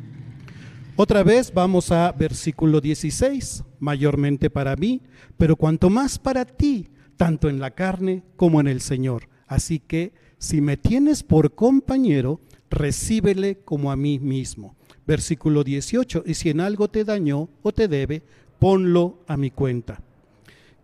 Otra 0.96 1.22
vez 1.22 1.52
vamos 1.54 1.92
a 1.92 2.12
versículo 2.12 2.80
16, 2.80 3.64
mayormente 3.78 4.50
para 4.50 4.76
mí, 4.76 5.00
pero 5.38 5.56
cuanto 5.56 5.88
más 5.88 6.18
para 6.18 6.44
ti, 6.44 6.88
tanto 7.16 7.48
en 7.48 7.58
la 7.58 7.70
carne 7.70 8.22
como 8.36 8.60
en 8.60 8.68
el 8.68 8.80
Señor. 8.80 9.28
Así 9.46 9.78
que 9.78 10.12
si 10.40 10.62
me 10.62 10.78
tienes 10.78 11.22
por 11.22 11.54
compañero, 11.54 12.40
recíbele 12.70 13.58
como 13.58 13.92
a 13.92 13.96
mí 13.96 14.18
mismo. 14.18 14.74
Versículo 15.06 15.62
18, 15.62 16.24
y 16.24 16.32
si 16.32 16.48
en 16.48 16.60
algo 16.60 16.88
te 16.88 17.04
dañó 17.04 17.50
o 17.62 17.72
te 17.72 17.88
debe, 17.88 18.22
ponlo 18.58 19.18
a 19.26 19.36
mi 19.36 19.50
cuenta. 19.50 20.00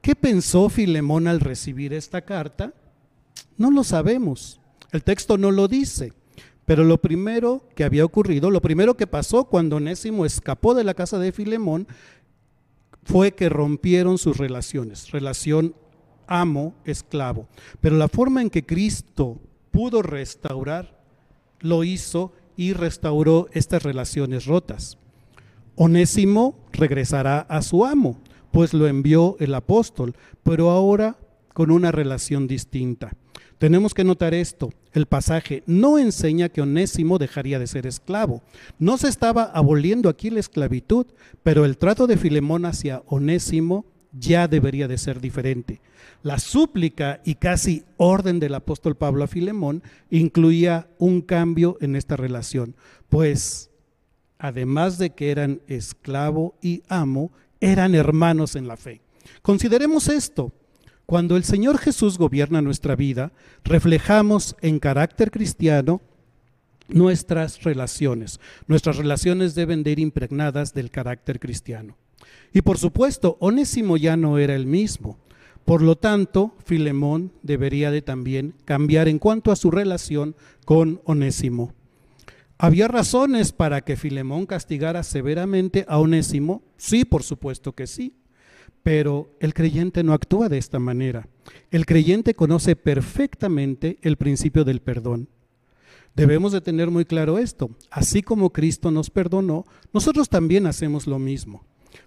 ¿Qué 0.02 0.14
pensó 0.14 0.68
Filemón 0.68 1.26
al 1.26 1.40
recibir 1.40 1.94
esta 1.94 2.20
carta? 2.20 2.74
No 3.56 3.70
lo 3.70 3.82
sabemos. 3.82 4.60
El 4.92 5.02
texto 5.02 5.38
no 5.38 5.50
lo 5.50 5.68
dice. 5.68 6.12
Pero 6.66 6.84
lo 6.84 6.98
primero 6.98 7.66
que 7.74 7.84
había 7.84 8.04
ocurrido, 8.04 8.50
lo 8.50 8.60
primero 8.60 8.94
que 8.94 9.06
pasó 9.06 9.44
cuando 9.44 9.76
Onésimo 9.76 10.26
escapó 10.26 10.74
de 10.74 10.84
la 10.84 10.92
casa 10.92 11.18
de 11.18 11.32
Filemón, 11.32 11.88
fue 13.04 13.32
que 13.32 13.48
rompieron 13.48 14.18
sus 14.18 14.36
relaciones, 14.36 15.12
relación 15.12 15.74
amo-esclavo. 16.26 17.48
Pero 17.80 17.96
la 17.96 18.08
forma 18.08 18.42
en 18.42 18.50
que 18.50 18.66
Cristo 18.66 19.40
pudo 19.76 20.00
restaurar, 20.00 20.98
lo 21.60 21.84
hizo 21.84 22.32
y 22.56 22.72
restauró 22.72 23.48
estas 23.52 23.82
relaciones 23.82 24.46
rotas. 24.46 24.96
Onésimo 25.74 26.58
regresará 26.72 27.40
a 27.40 27.60
su 27.60 27.84
amo, 27.84 28.18
pues 28.52 28.72
lo 28.72 28.86
envió 28.86 29.36
el 29.38 29.54
apóstol, 29.54 30.16
pero 30.42 30.70
ahora 30.70 31.18
con 31.52 31.70
una 31.70 31.92
relación 31.92 32.46
distinta. 32.46 33.12
Tenemos 33.58 33.92
que 33.92 34.04
notar 34.04 34.32
esto. 34.32 34.70
El 34.94 35.04
pasaje 35.04 35.62
no 35.66 35.98
enseña 35.98 36.48
que 36.48 36.62
Onésimo 36.62 37.18
dejaría 37.18 37.58
de 37.58 37.66
ser 37.66 37.86
esclavo. 37.86 38.42
No 38.78 38.96
se 38.96 39.08
estaba 39.08 39.42
aboliendo 39.42 40.08
aquí 40.08 40.30
la 40.30 40.40
esclavitud, 40.40 41.04
pero 41.42 41.66
el 41.66 41.76
trato 41.76 42.06
de 42.06 42.16
Filemón 42.16 42.64
hacia 42.64 43.02
Onésimo 43.08 43.84
ya 44.18 44.48
debería 44.48 44.88
de 44.88 44.98
ser 44.98 45.20
diferente. 45.20 45.80
La 46.22 46.38
súplica 46.38 47.20
y 47.24 47.36
casi 47.36 47.84
orden 47.96 48.40
del 48.40 48.54
apóstol 48.54 48.96
Pablo 48.96 49.24
a 49.24 49.28
Filemón 49.28 49.82
incluía 50.10 50.88
un 50.98 51.20
cambio 51.20 51.76
en 51.80 51.96
esta 51.96 52.16
relación, 52.16 52.74
pues 53.08 53.70
además 54.38 54.98
de 54.98 55.10
que 55.10 55.30
eran 55.30 55.60
esclavo 55.66 56.56
y 56.60 56.82
amo, 56.88 57.32
eran 57.60 57.94
hermanos 57.94 58.56
en 58.56 58.68
la 58.68 58.76
fe. 58.76 59.00
Consideremos 59.42 60.08
esto. 60.08 60.52
Cuando 61.06 61.36
el 61.36 61.44
Señor 61.44 61.78
Jesús 61.78 62.18
gobierna 62.18 62.60
nuestra 62.60 62.96
vida, 62.96 63.32
reflejamos 63.64 64.56
en 64.60 64.80
carácter 64.80 65.30
cristiano 65.30 66.02
nuestras 66.88 67.62
relaciones. 67.62 68.40
Nuestras 68.66 68.96
relaciones 68.96 69.54
deben 69.54 69.84
de 69.84 69.92
ir 69.92 69.98
impregnadas 70.00 70.74
del 70.74 70.90
carácter 70.90 71.38
cristiano. 71.38 71.96
Y 72.52 72.62
por 72.62 72.78
supuesto, 72.78 73.36
Onésimo 73.40 73.96
ya 73.96 74.16
no 74.16 74.38
era 74.38 74.54
el 74.54 74.66
mismo. 74.66 75.18
Por 75.64 75.82
lo 75.82 75.96
tanto, 75.96 76.54
Filemón 76.64 77.32
debería 77.42 77.90
de 77.90 78.00
también 78.00 78.54
cambiar 78.64 79.08
en 79.08 79.18
cuanto 79.18 79.50
a 79.50 79.56
su 79.56 79.70
relación 79.70 80.36
con 80.64 81.00
Onésimo. 81.04 81.74
¿Había 82.56 82.88
razones 82.88 83.52
para 83.52 83.82
que 83.82 83.96
Filemón 83.96 84.46
castigara 84.46 85.02
severamente 85.02 85.84
a 85.88 85.98
Onésimo? 85.98 86.62
Sí, 86.76 87.04
por 87.04 87.22
supuesto 87.22 87.74
que 87.74 87.86
sí. 87.86 88.14
Pero 88.82 89.36
el 89.40 89.52
creyente 89.52 90.04
no 90.04 90.14
actúa 90.14 90.48
de 90.48 90.56
esta 90.56 90.78
manera. 90.78 91.28
El 91.70 91.84
creyente 91.84 92.34
conoce 92.34 92.76
perfectamente 92.76 93.98
el 94.02 94.16
principio 94.16 94.64
del 94.64 94.80
perdón. 94.80 95.28
Debemos 96.14 96.52
de 96.52 96.62
tener 96.62 96.90
muy 96.90 97.04
claro 97.04 97.36
esto. 97.36 97.70
Así 97.90 98.22
como 98.22 98.50
Cristo 98.50 98.90
nos 98.90 99.10
perdonó, 99.10 99.66
nosotros 99.92 100.30
también 100.30 100.66
hacemos 100.66 101.06
lo 101.06 101.18
mismo. 101.18 101.64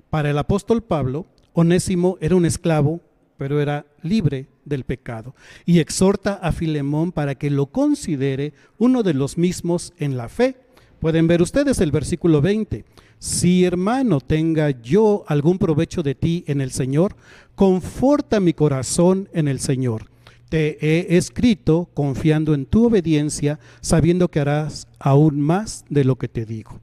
Para 0.10 0.32
el 0.32 0.38
apóstol 0.38 0.82
Pablo, 0.82 1.28
Onésimo 1.54 2.18
era 2.20 2.36
un 2.36 2.46
esclavo, 2.46 3.00
pero 3.38 3.62
era 3.62 3.86
libre 4.02 4.48
del 4.66 4.84
pecado. 4.84 5.36
Y 5.66 5.80
exhorta 5.80 6.34
a 6.34 6.52
Filemón 6.52 7.12
para 7.12 7.36
que 7.36 7.50
lo 7.50 7.68
considere 7.68 8.54
uno 8.78 9.04
de 9.04 9.14
los 9.14 9.38
mismos 9.38 9.94
en 9.98 10.18
la 10.18 10.28
fe. 10.30 10.58
Pueden 11.00 11.28
ver 11.28 11.42
ustedes 11.42 11.80
el 11.80 11.92
versículo 11.92 12.42
20. 12.42 12.86
Si 13.20 13.66
hermano 13.66 14.20
tenga 14.20 14.72
yo 14.72 15.26
algún 15.28 15.58
provecho 15.58 16.02
de 16.04 16.16
ti 16.16 16.44
en 16.48 16.60
el 16.60 16.72
Señor, 16.72 17.16
conforta 17.56 18.40
mi 18.40 18.54
corazón 18.54 19.30
en 19.34 19.48
el 19.48 19.60
Señor. 19.60 20.10
Te 20.50 20.78
he 20.82 21.18
escrito 21.18 21.90
confiando 21.94 22.56
en 22.56 22.66
tu 22.66 22.88
obediencia, 22.88 23.60
sabiendo 23.82 24.30
que 24.30 24.40
harás 24.40 24.88
aún 24.98 25.40
más 25.40 25.86
de 25.90 26.04
lo 26.04 26.16
que 26.16 26.28
te 26.28 26.46
digo. 26.46 26.80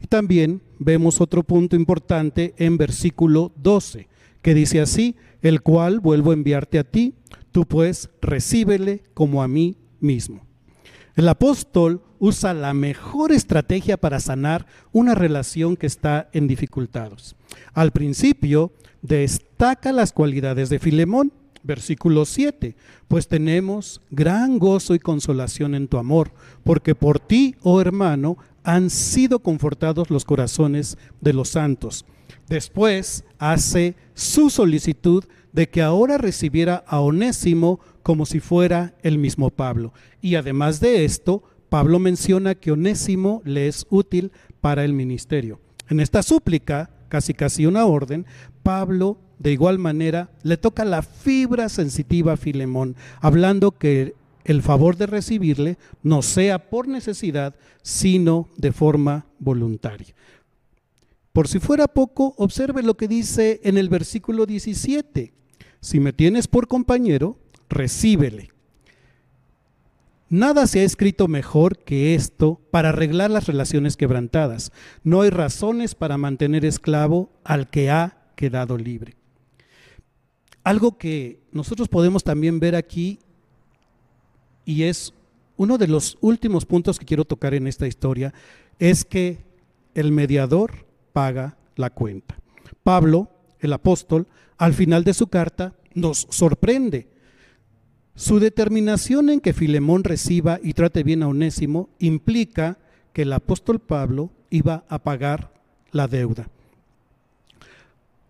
Y 0.00 0.06
también 0.06 0.62
vemos 0.78 1.20
otro 1.20 1.42
punto 1.42 1.76
importante 1.76 2.54
en 2.56 2.76
versículo 2.76 3.52
12, 3.56 4.08
que 4.42 4.54
dice 4.54 4.80
así, 4.80 5.16
el 5.42 5.62
cual 5.62 6.00
vuelvo 6.00 6.30
a 6.30 6.34
enviarte 6.34 6.78
a 6.78 6.84
ti, 6.84 7.14
tú 7.52 7.66
pues 7.66 8.10
recíbele 8.20 9.02
como 9.14 9.42
a 9.42 9.48
mí 9.48 9.76
mismo. 10.00 10.46
El 11.16 11.28
apóstol 11.28 12.02
usa 12.20 12.54
la 12.54 12.74
mejor 12.74 13.32
estrategia 13.32 13.96
para 13.96 14.20
sanar 14.20 14.66
una 14.92 15.14
relación 15.14 15.76
que 15.76 15.86
está 15.86 16.28
en 16.32 16.46
dificultades. 16.46 17.34
Al 17.74 17.90
principio 17.90 18.72
destaca 19.02 19.92
las 19.92 20.12
cualidades 20.12 20.68
de 20.68 20.78
Filemón, 20.78 21.32
versículo 21.62 22.24
7, 22.24 22.76
pues 23.08 23.28
tenemos 23.28 24.00
gran 24.10 24.58
gozo 24.58 24.94
y 24.94 24.98
consolación 24.98 25.74
en 25.74 25.88
tu 25.88 25.98
amor, 25.98 26.32
porque 26.64 26.94
por 26.94 27.18
ti, 27.18 27.56
oh 27.62 27.80
hermano, 27.80 28.38
han 28.68 28.90
sido 28.90 29.38
confortados 29.38 30.10
los 30.10 30.26
corazones 30.26 30.98
de 31.22 31.32
los 31.32 31.48
santos. 31.48 32.04
Después 32.50 33.24
hace 33.38 33.96
su 34.12 34.50
solicitud 34.50 35.24
de 35.54 35.70
que 35.70 35.80
ahora 35.80 36.18
recibiera 36.18 36.84
a 36.86 37.00
Onésimo 37.00 37.80
como 38.02 38.26
si 38.26 38.40
fuera 38.40 38.94
el 39.02 39.16
mismo 39.16 39.48
Pablo. 39.48 39.94
Y 40.20 40.34
además 40.34 40.80
de 40.80 41.06
esto, 41.06 41.42
Pablo 41.70 41.98
menciona 41.98 42.56
que 42.56 42.70
Onésimo 42.70 43.40
le 43.46 43.68
es 43.68 43.86
útil 43.88 44.32
para 44.60 44.84
el 44.84 44.92
ministerio. 44.92 45.60
En 45.88 45.98
esta 45.98 46.22
súplica, 46.22 46.90
casi 47.08 47.32
casi 47.32 47.64
una 47.64 47.86
orden, 47.86 48.26
Pablo 48.62 49.18
de 49.38 49.52
igual 49.52 49.78
manera 49.78 50.30
le 50.42 50.58
toca 50.58 50.84
la 50.84 51.00
fibra 51.00 51.70
sensitiva 51.70 52.34
a 52.34 52.36
Filemón, 52.36 52.96
hablando 53.22 53.70
que 53.72 54.14
el 54.48 54.62
favor 54.62 54.96
de 54.96 55.06
recibirle 55.06 55.76
no 56.02 56.22
sea 56.22 56.70
por 56.70 56.88
necesidad, 56.88 57.54
sino 57.82 58.48
de 58.56 58.72
forma 58.72 59.26
voluntaria. 59.38 60.14
Por 61.34 61.48
si 61.48 61.58
fuera 61.58 61.86
poco, 61.86 62.34
observe 62.38 62.82
lo 62.82 62.96
que 62.96 63.08
dice 63.08 63.60
en 63.62 63.76
el 63.76 63.90
versículo 63.90 64.46
17. 64.46 65.34
Si 65.80 66.00
me 66.00 66.14
tienes 66.14 66.48
por 66.48 66.66
compañero, 66.66 67.38
recíbele. 67.68 68.50
Nada 70.30 70.66
se 70.66 70.80
ha 70.80 70.84
escrito 70.84 71.28
mejor 71.28 71.78
que 71.84 72.14
esto 72.14 72.58
para 72.70 72.88
arreglar 72.88 73.30
las 73.30 73.46
relaciones 73.46 73.98
quebrantadas. 73.98 74.72
No 75.04 75.20
hay 75.20 75.30
razones 75.30 75.94
para 75.94 76.16
mantener 76.16 76.64
esclavo 76.64 77.30
al 77.44 77.68
que 77.68 77.90
ha 77.90 78.32
quedado 78.34 78.78
libre. 78.78 79.14
Algo 80.64 80.96
que 80.96 81.42
nosotros 81.52 81.88
podemos 81.88 82.24
también 82.24 82.60
ver 82.60 82.76
aquí, 82.76 83.18
y 84.68 84.82
es 84.82 85.14
uno 85.56 85.78
de 85.78 85.88
los 85.88 86.18
últimos 86.20 86.66
puntos 86.66 86.98
que 86.98 87.06
quiero 87.06 87.24
tocar 87.24 87.54
en 87.54 87.66
esta 87.66 87.86
historia, 87.86 88.34
es 88.78 89.02
que 89.02 89.38
el 89.94 90.12
mediador 90.12 90.84
paga 91.14 91.56
la 91.74 91.88
cuenta. 91.88 92.38
Pablo, 92.82 93.30
el 93.60 93.72
apóstol, 93.72 94.26
al 94.58 94.74
final 94.74 95.04
de 95.04 95.14
su 95.14 95.28
carta, 95.28 95.72
nos 95.94 96.26
sorprende. 96.28 97.08
Su 98.14 98.40
determinación 98.40 99.30
en 99.30 99.40
que 99.40 99.54
Filemón 99.54 100.04
reciba 100.04 100.60
y 100.62 100.74
trate 100.74 101.02
bien 101.02 101.22
a 101.22 101.28
Onésimo 101.28 101.88
implica 101.98 102.76
que 103.14 103.22
el 103.22 103.32
apóstol 103.32 103.78
Pablo 103.78 104.28
iba 104.50 104.84
a 104.90 104.98
pagar 104.98 105.50
la 105.92 106.08
deuda. 106.08 106.50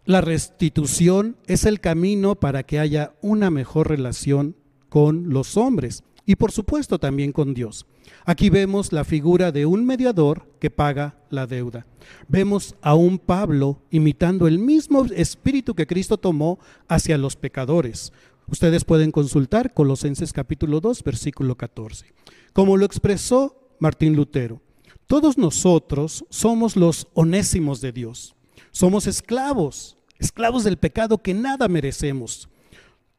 La 0.04 0.20
restitución 0.20 1.36
es 1.48 1.64
el 1.64 1.80
camino 1.80 2.36
para 2.36 2.62
que 2.62 2.78
haya 2.78 3.12
una 3.22 3.50
mejor 3.50 3.88
relación 3.88 4.54
con 4.88 5.30
los 5.30 5.56
hombres 5.56 6.04
y 6.28 6.36
por 6.36 6.52
supuesto 6.52 6.98
también 6.98 7.32
con 7.32 7.54
Dios. 7.54 7.86
Aquí 8.26 8.50
vemos 8.50 8.92
la 8.92 9.04
figura 9.04 9.50
de 9.50 9.64
un 9.64 9.86
mediador 9.86 10.46
que 10.60 10.68
paga 10.68 11.16
la 11.30 11.46
deuda. 11.46 11.86
Vemos 12.28 12.74
a 12.82 12.94
un 12.94 13.18
Pablo 13.18 13.80
imitando 13.90 14.46
el 14.46 14.58
mismo 14.58 15.06
espíritu 15.06 15.74
que 15.74 15.86
Cristo 15.86 16.18
tomó 16.18 16.58
hacia 16.86 17.16
los 17.16 17.34
pecadores. 17.36 18.12
Ustedes 18.46 18.84
pueden 18.84 19.10
consultar 19.10 19.72
Colosenses 19.72 20.34
capítulo 20.34 20.80
2, 20.80 21.02
versículo 21.02 21.56
14. 21.56 22.12
Como 22.52 22.76
lo 22.76 22.84
expresó 22.84 23.72
Martín 23.78 24.14
Lutero, 24.14 24.60
todos 25.06 25.38
nosotros 25.38 26.26
somos 26.28 26.76
los 26.76 27.08
onésimos 27.14 27.80
de 27.80 27.92
Dios. 27.92 28.36
Somos 28.70 29.06
esclavos, 29.06 29.96
esclavos 30.18 30.64
del 30.64 30.76
pecado 30.76 31.22
que 31.22 31.32
nada 31.32 31.68
merecemos. 31.68 32.50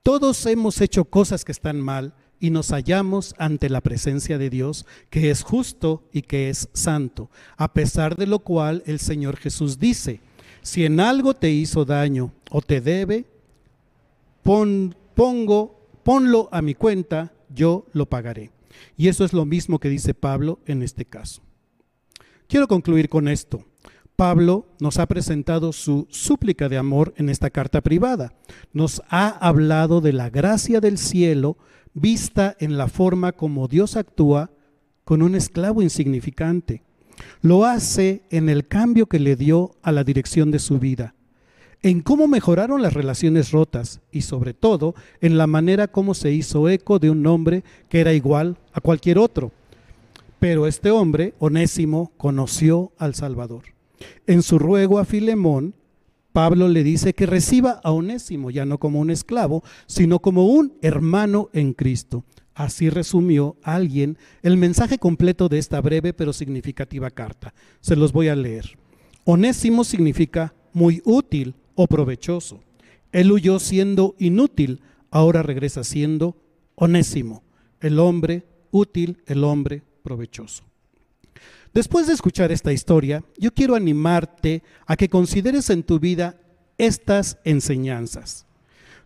Todos 0.04 0.46
hemos 0.46 0.80
hecho 0.80 1.06
cosas 1.06 1.44
que 1.44 1.52
están 1.52 1.82
mal 1.82 2.14
y 2.40 2.50
nos 2.50 2.70
hallamos 2.70 3.36
ante 3.38 3.70
la 3.70 3.82
presencia 3.82 4.38
de 4.38 4.50
Dios, 4.50 4.86
que 5.10 5.30
es 5.30 5.44
justo 5.44 6.04
y 6.12 6.22
que 6.22 6.50
es 6.50 6.70
santo, 6.74 7.30
a 7.58 7.74
pesar 7.74 8.16
de 8.16 8.28
lo 8.28 8.40
cual 8.40 8.84
el 8.86 9.00
Señor 9.00 9.38
Jesús 9.38 9.80
dice, 9.80 10.22
si 10.62 10.86
en 10.86 11.00
algo 11.00 11.34
te 11.34 11.52
hizo 11.52 11.86
daño 11.86 12.34
o 12.50 12.62
te 12.62 12.82
debe, 12.82 13.26
pon, 14.44 14.96
pongo, 15.16 15.88
ponlo 16.04 16.50
a 16.52 16.62
mi 16.62 16.76
cuenta, 16.76 17.34
yo 17.54 17.86
lo 17.94 18.08
pagaré. 18.08 18.52
Y 18.98 19.08
eso 19.08 19.26
es 19.26 19.34
lo 19.34 19.46
mismo 19.46 19.80
que 19.80 19.90
dice 19.90 20.14
Pablo 20.14 20.60
en 20.66 20.84
este 20.84 21.06
caso. 21.06 21.42
Quiero 22.48 22.68
concluir 22.68 23.10
con 23.10 23.28
esto. 23.28 23.66
Pablo 24.16 24.68
nos 24.80 24.98
ha 25.00 25.06
presentado 25.06 25.72
su 25.72 26.06
súplica 26.10 26.68
de 26.68 26.78
amor 26.78 27.14
en 27.16 27.30
esta 27.30 27.50
carta 27.50 27.80
privada. 27.82 28.34
Nos 28.74 29.02
ha 29.10 29.30
hablado 29.30 30.02
de 30.02 30.12
la 30.12 30.30
gracia 30.30 30.82
del 30.82 30.98
cielo 30.98 31.58
vista 31.94 32.56
en 32.60 32.78
la 32.78 32.88
forma 32.88 33.32
como 33.32 33.68
Dios 33.68 33.96
actúa 33.96 34.52
con 35.04 35.22
un 35.22 35.36
esclavo 35.36 35.82
insignificante. 35.82 36.84
Lo 37.42 37.66
hace 37.66 38.22
en 38.30 38.50
el 38.50 38.68
cambio 38.68 39.08
que 39.08 39.20
le 39.20 39.36
dio 39.36 39.72
a 39.82 39.92
la 39.92 40.04
dirección 40.04 40.52
de 40.52 40.60
su 40.60 40.80
vida, 40.80 41.16
en 41.82 42.02
cómo 42.02 42.28
mejoraron 42.28 42.82
las 42.82 42.94
relaciones 42.94 43.52
rotas 43.52 44.02
y 44.12 44.22
sobre 44.22 44.54
todo 44.54 44.96
en 45.22 45.38
la 45.38 45.48
manera 45.48 45.88
como 45.88 46.14
se 46.14 46.32
hizo 46.32 46.70
eco 46.70 47.00
de 47.00 47.10
un 47.10 47.26
hombre 47.26 47.64
que 47.90 48.02
era 48.02 48.14
igual 48.14 48.58
a 48.74 48.82
cualquier 48.82 49.18
otro. 49.18 49.52
Pero 50.40 50.68
este 50.68 50.92
hombre, 50.92 51.34
Onésimo, 51.40 52.12
conoció 52.18 52.92
al 52.98 53.16
Salvador. 53.16 53.64
En 54.28 54.42
su 54.42 54.60
ruego 54.60 55.00
a 55.00 55.06
Filemón, 55.06 55.74
Pablo 56.40 56.70
le 56.70 56.86
dice 56.86 57.14
que 57.14 57.26
reciba 57.26 57.82
a 57.84 57.92
Onésimo, 57.92 58.50
ya 58.50 58.64
no 58.64 58.78
como 58.78 59.02
un 59.02 59.10
esclavo, 59.10 59.62
sino 59.88 60.20
como 60.20 60.46
un 60.46 60.74
hermano 60.82 61.50
en 61.52 61.74
Cristo. 61.74 62.24
Así 62.54 62.90
resumió 62.90 63.58
alguien 63.62 64.18
el 64.42 64.56
mensaje 64.56 65.00
completo 65.00 65.50
de 65.50 65.58
esta 65.58 65.82
breve 65.82 66.14
pero 66.14 66.32
significativa 66.32 67.10
carta. 67.10 67.54
Se 67.82 67.98
los 67.98 68.14
voy 68.14 68.30
a 68.30 68.38
leer. 68.38 68.78
Onésimo 69.26 69.84
significa 69.84 70.54
muy 70.72 71.02
útil 71.04 71.56
o 71.76 71.88
provechoso. 71.88 72.62
Él 73.12 73.34
huyó 73.34 73.60
siendo 73.60 74.16
inútil, 74.18 74.82
ahora 75.12 75.44
regresa 75.44 75.84
siendo 75.84 76.38
onésimo, 76.76 77.44
el 77.82 78.00
hombre 78.00 78.46
útil, 78.72 79.22
el 79.26 79.44
hombre 79.44 79.84
provechoso. 80.04 80.69
Después 81.74 82.08
de 82.08 82.14
escuchar 82.14 82.52
esta 82.52 82.74
historia, 82.74 83.24
yo 83.38 83.54
quiero 83.54 83.76
animarte 83.76 84.64
a 84.88 84.96
que 84.96 85.08
consideres 85.10 85.70
en 85.70 85.84
tu 85.84 86.00
vida 86.00 86.40
estas 86.78 87.38
enseñanzas. 87.44 88.48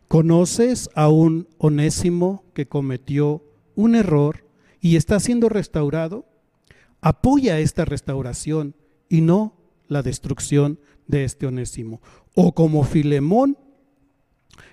¿Conoces 0.07 0.89
a 0.95 1.09
un 1.09 1.47
onésimo 1.57 2.45
que 2.53 2.67
cometió 2.67 3.43
un 3.75 3.95
error 3.95 4.45
y 4.79 4.95
está 4.95 5.19
siendo 5.19 5.49
restaurado? 5.49 6.25
Apoya 7.01 7.59
esta 7.59 7.83
restauración 7.83 8.75
y 9.09 9.21
no 9.21 9.57
la 9.87 10.01
destrucción 10.01 10.79
de 11.07 11.25
este 11.25 11.47
onésimo. 11.47 12.01
O 12.33 12.53
como 12.53 12.85
Filemón, 12.85 13.57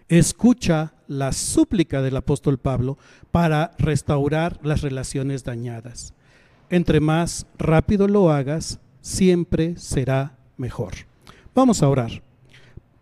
escucha 0.09 0.95
la 1.09 1.33
súplica 1.33 2.03
del 2.03 2.17
apóstol 2.17 2.59
Pablo 2.59 2.99
para 3.33 3.73
restaurar 3.79 4.61
las 4.63 4.83
relaciones 4.83 5.43
dañadas 5.43 6.15
entre 6.71 7.01
más 7.01 7.47
rápido 7.59 8.09
lo 8.09 8.31
hagas, 8.31 8.81
siempre 9.01 9.77
será 9.77 10.39
mejor. 10.57 10.93
Vamos 11.55 11.83
a 11.83 11.89
orar. 11.89 12.23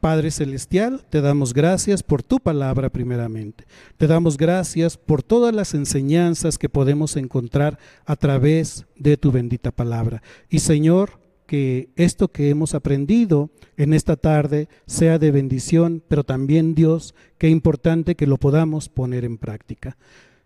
Padre 0.01 0.31
Celestial, 0.31 1.05
te 1.11 1.21
damos 1.21 1.53
gracias 1.53 2.05
por 2.05 2.23
tu 2.23 2.39
palabra 2.39 2.89
primeramente. 2.89 3.65
Te 3.97 4.07
damos 4.07 4.37
gracias 4.37 4.97
por 4.97 5.25
todas 5.25 5.53
las 5.53 5.75
enseñanzas 5.75 6.57
que 6.57 6.69
podemos 6.69 7.17
encontrar 7.17 7.79
a 8.07 8.15
través 8.15 8.87
de 8.97 9.17
tu 9.17 9.33
bendita 9.33 9.73
palabra. 9.73 10.23
Y 10.49 10.61
Señor, 10.61 11.19
que 11.49 11.89
esto 11.97 12.29
que 12.29 12.51
hemos 12.51 12.75
aprendido 12.75 13.51
en 13.77 13.93
esta 13.93 14.17
tarde 14.17 14.69
sea 14.87 15.19
de 15.19 15.33
bendición, 15.33 16.05
pero 16.07 16.23
también 16.23 16.75
Dios, 16.75 17.15
qué 17.39 17.49
importante 17.49 18.15
que 18.15 18.27
lo 18.27 18.37
podamos 18.37 18.89
poner 18.89 19.25
en 19.25 19.39
práctica. 19.39 19.97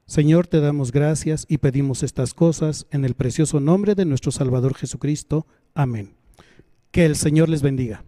Señor, 0.06 0.46
te 0.46 0.60
damos 0.60 0.92
gracias 0.92 1.46
y 1.48 1.58
pedimos 1.58 2.02
estas 2.02 2.34
cosas 2.34 2.86
en 2.90 3.04
el 3.04 3.14
precioso 3.14 3.60
nombre 3.60 3.94
de 3.94 4.04
nuestro 4.04 4.30
Salvador 4.30 4.74
Jesucristo. 4.74 5.46
Amén. 5.74 6.14
Que 6.90 7.06
el 7.06 7.16
Señor 7.16 7.48
les 7.48 7.62
bendiga. 7.62 8.04